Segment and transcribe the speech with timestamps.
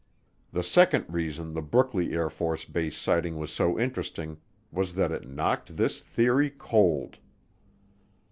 [0.51, 4.37] The second reason the Brookley AFB sighting was so interesting
[4.71, 7.19] was that it knocked this theory cold.